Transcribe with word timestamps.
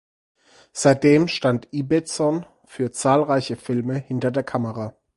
Seitdem 0.73 1.27
stand 1.27 1.67
Ibbetson 1.71 2.47
für 2.65 2.89
zahlreiche 2.91 3.55
Filme 3.55 3.99
hinter 3.99 4.31
der 4.31 4.41
Kamera. 4.41 4.95